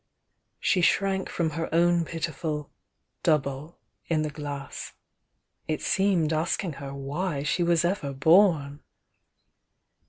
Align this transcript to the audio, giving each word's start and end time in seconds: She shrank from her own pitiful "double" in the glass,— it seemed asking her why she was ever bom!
She 0.59 0.81
shrank 0.81 1.29
from 1.29 1.51
her 1.51 1.69
own 1.71 2.05
pitiful 2.05 2.71
"double" 3.21 3.77
in 4.07 4.23
the 4.23 4.31
glass,— 4.31 4.93
it 5.67 5.83
seemed 5.83 6.33
asking 6.33 6.73
her 6.81 6.91
why 6.91 7.43
she 7.43 7.61
was 7.61 7.85
ever 7.85 8.11
bom! 8.11 8.81